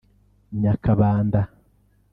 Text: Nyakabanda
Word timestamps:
Nyakabanda 0.59 1.41